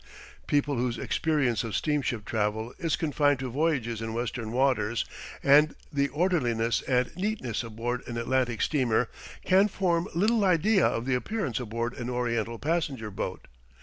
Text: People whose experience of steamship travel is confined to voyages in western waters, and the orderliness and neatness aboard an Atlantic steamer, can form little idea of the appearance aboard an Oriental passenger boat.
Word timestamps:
People 0.47 0.77
whose 0.77 0.97
experience 0.97 1.63
of 1.63 1.75
steamship 1.75 2.25
travel 2.25 2.73
is 2.79 2.95
confined 2.95 3.37
to 3.37 3.51
voyages 3.51 4.01
in 4.01 4.15
western 4.15 4.51
waters, 4.51 5.05
and 5.43 5.75
the 5.93 6.07
orderliness 6.07 6.81
and 6.87 7.15
neatness 7.15 7.63
aboard 7.63 8.01
an 8.07 8.17
Atlantic 8.17 8.63
steamer, 8.63 9.09
can 9.45 9.67
form 9.67 10.07
little 10.15 10.43
idea 10.43 10.87
of 10.87 11.05
the 11.05 11.13
appearance 11.13 11.59
aboard 11.59 11.93
an 11.93 12.09
Oriental 12.09 12.57
passenger 12.57 13.11
boat. 13.11 13.47